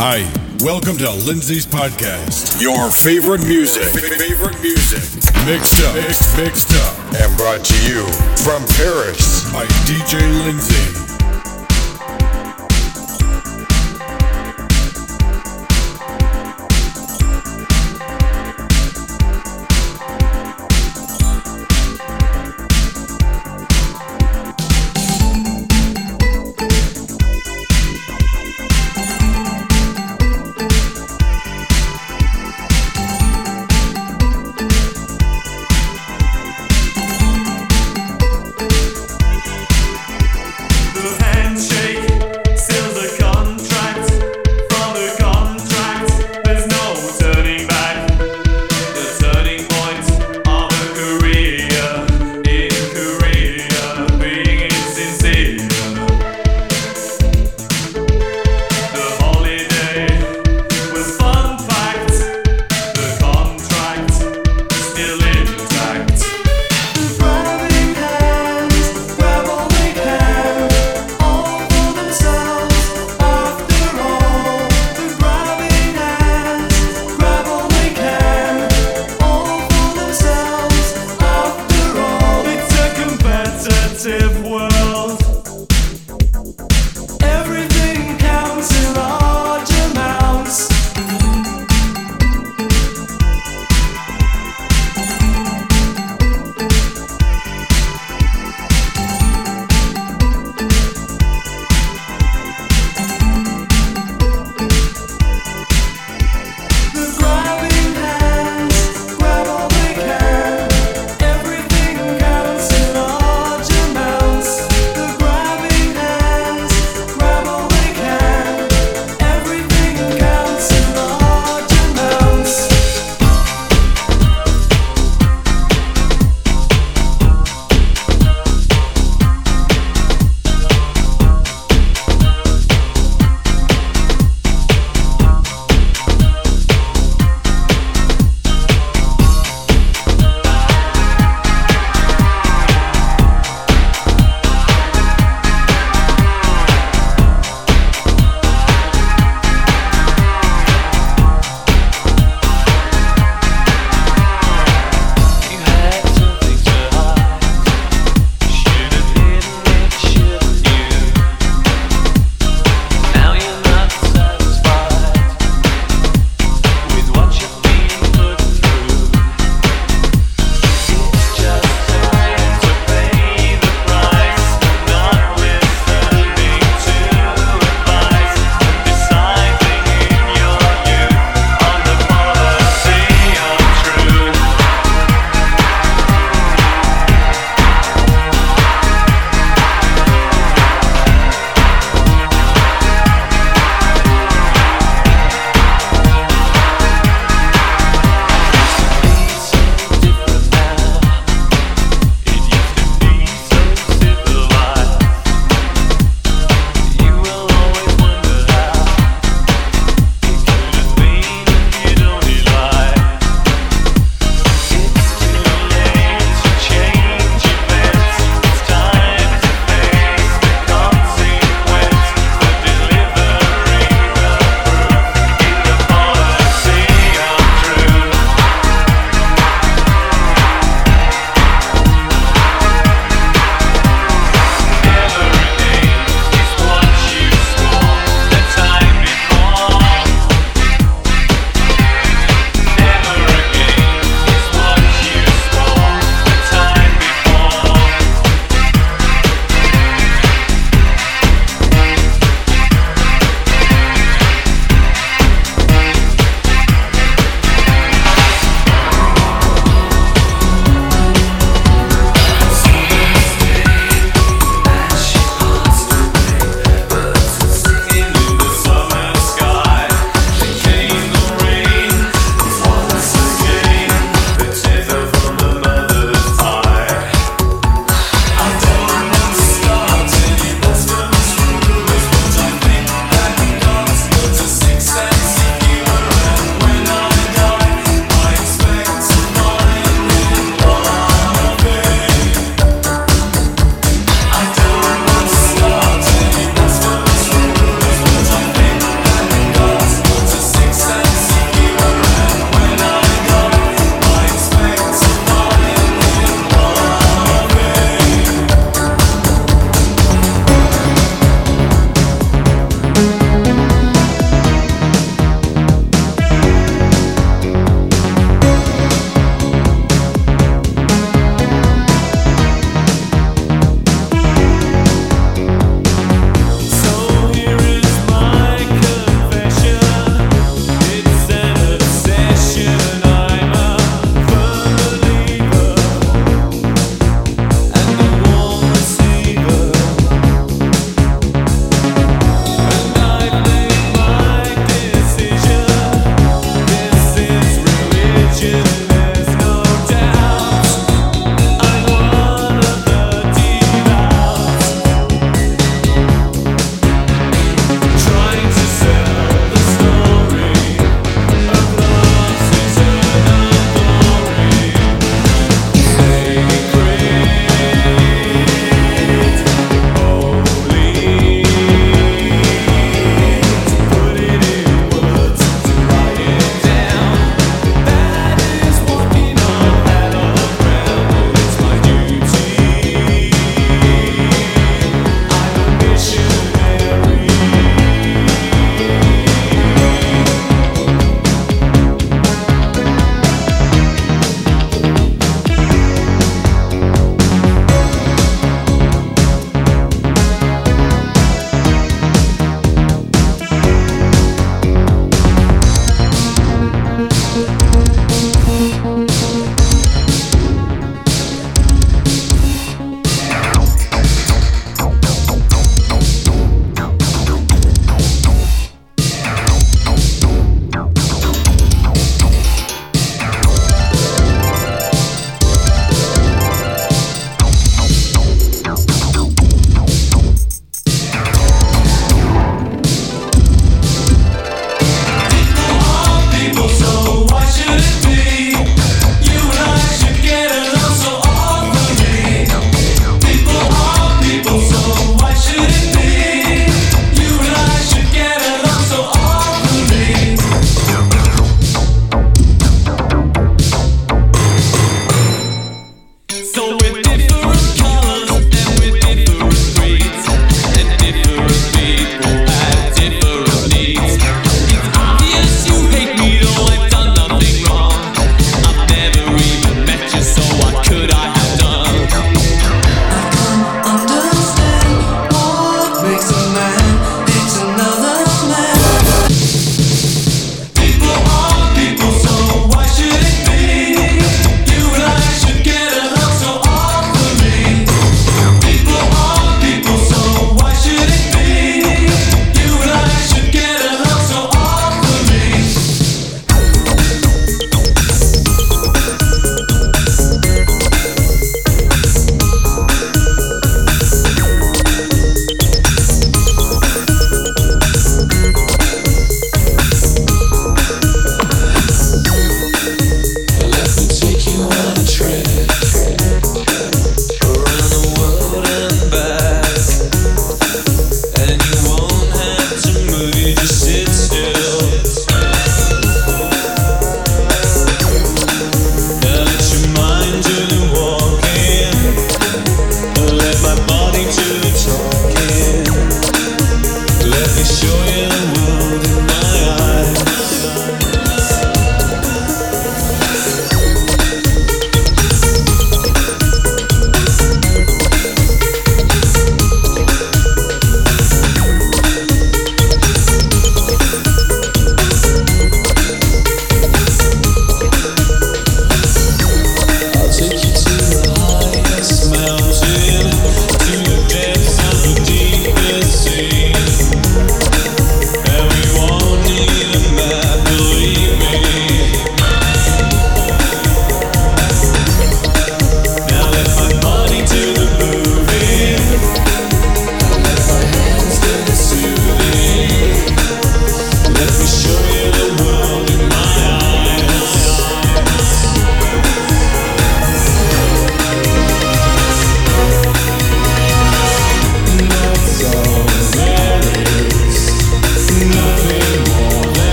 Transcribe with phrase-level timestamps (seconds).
[0.00, 0.22] Hi,
[0.62, 2.62] welcome to Lindsay's podcast.
[2.62, 5.02] Your favorite music, favorite music,
[5.44, 8.06] mixed up, mixed, mixed up, and brought to you
[8.44, 11.07] from Paris by DJ Lindsay.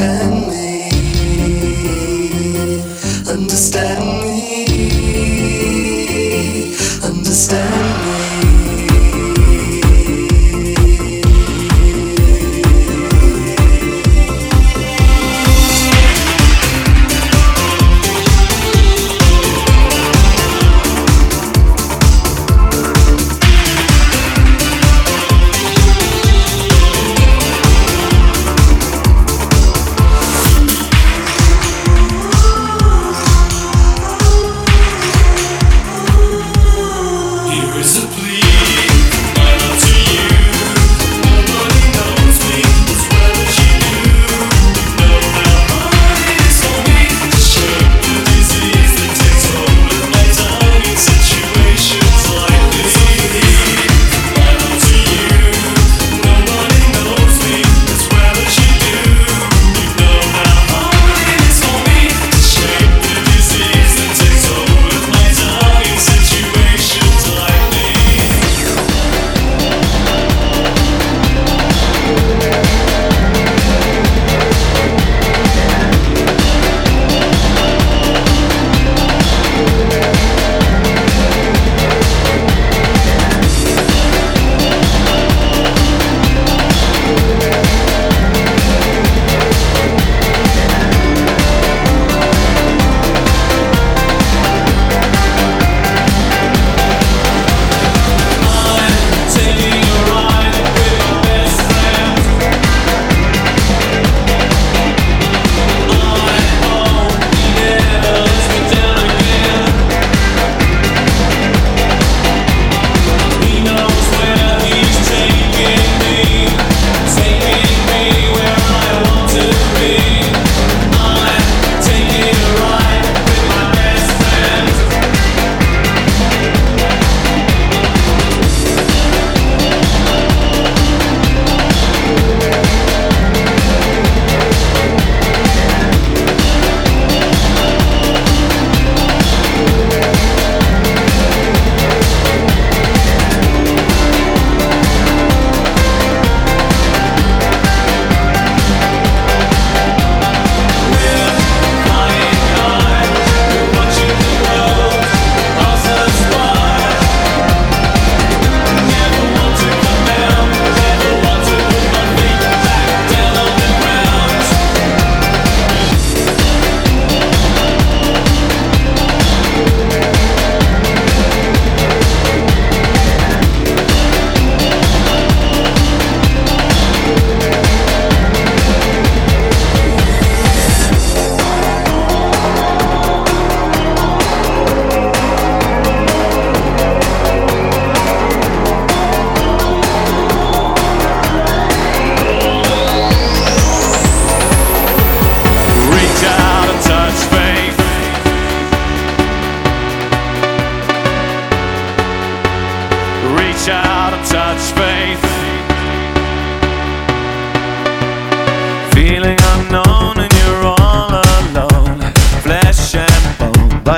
[0.00, 0.69] Put me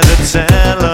[0.00, 0.91] to the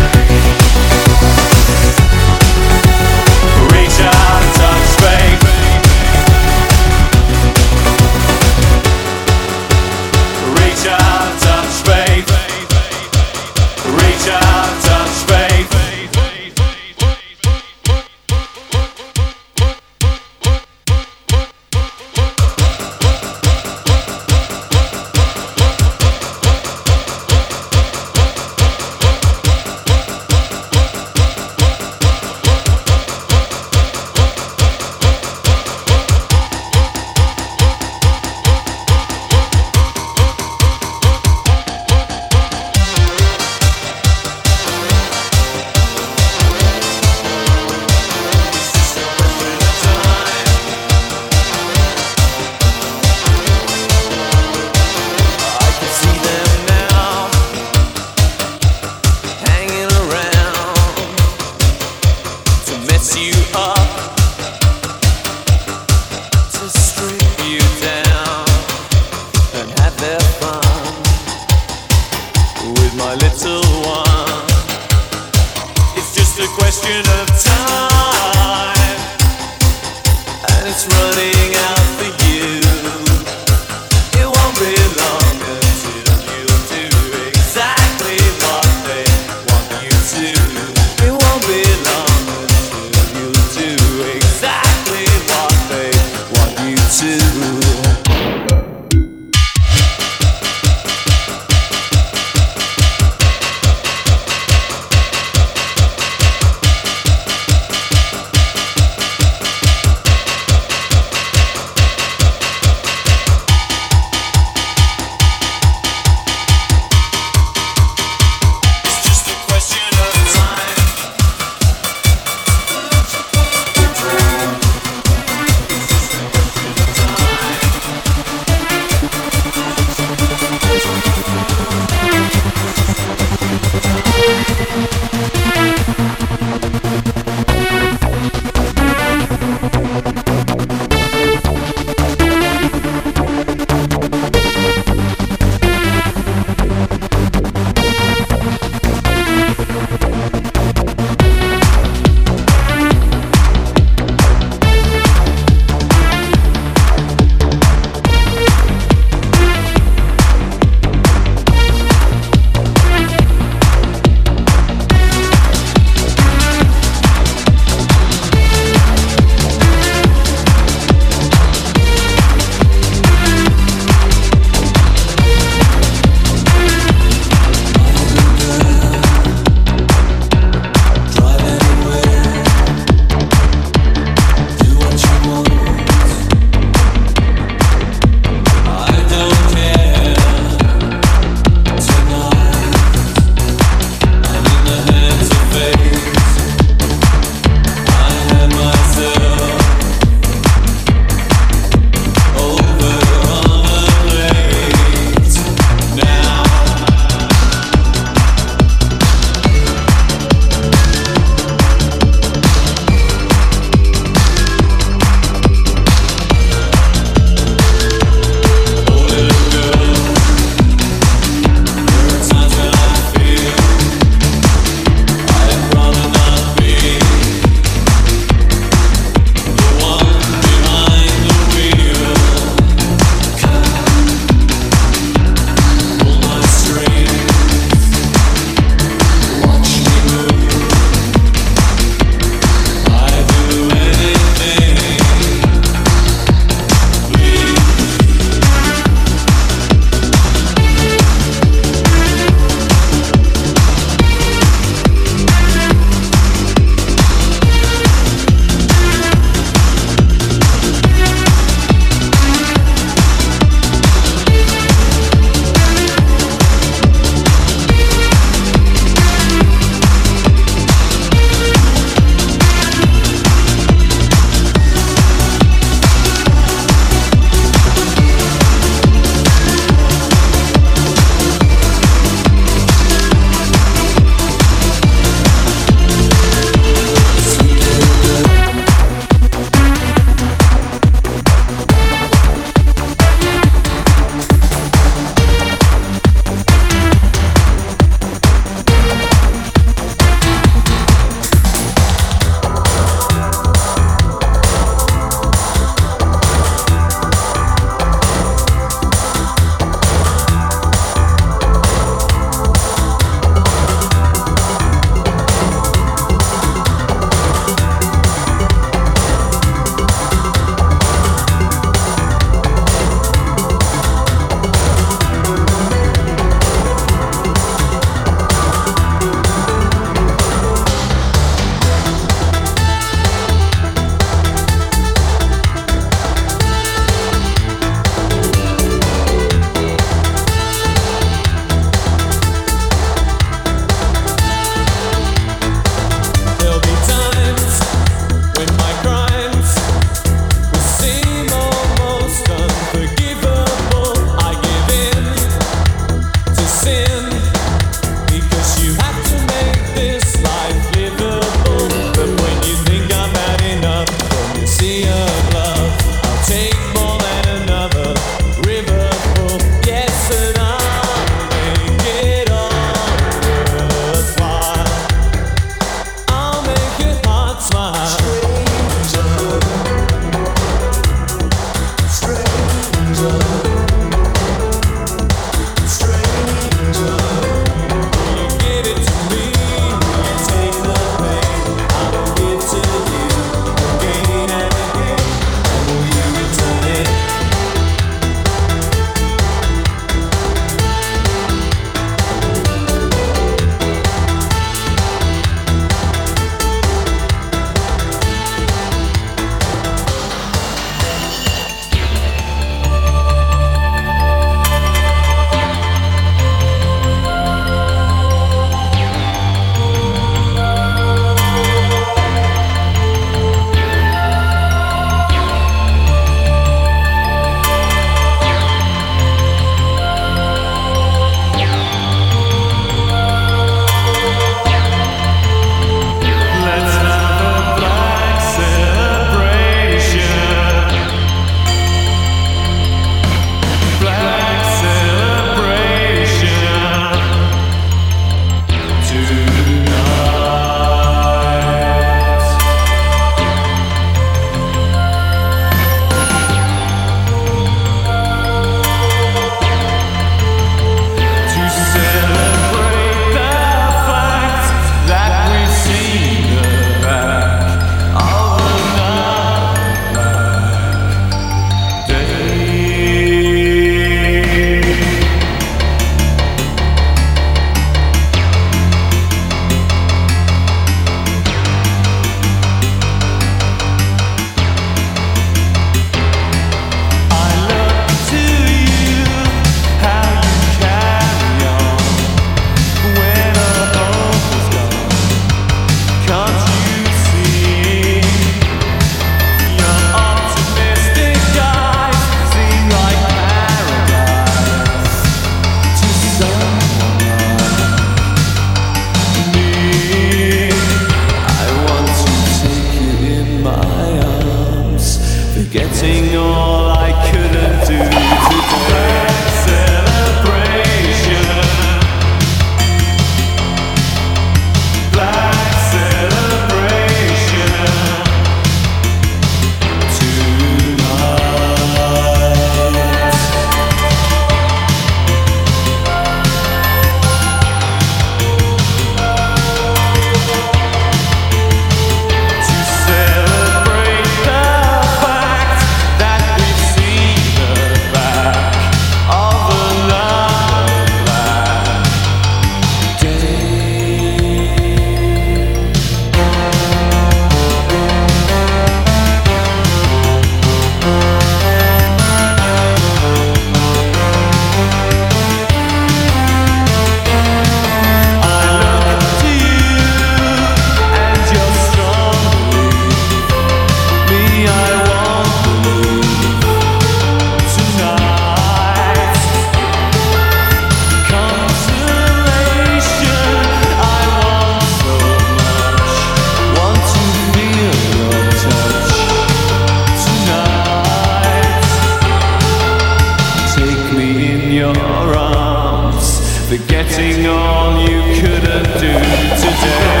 [594.61, 594.77] your
[595.17, 598.93] arms, forgetting all you couldn't do
[599.41, 600.00] today.